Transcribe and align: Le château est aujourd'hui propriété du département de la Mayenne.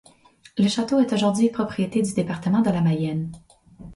Le 0.57 0.67
château 0.67 0.99
est 0.99 1.13
aujourd'hui 1.13 1.51
propriété 1.51 2.01
du 2.01 2.11
département 2.15 2.61
de 2.61 2.71
la 2.71 2.81
Mayenne. 2.81 3.31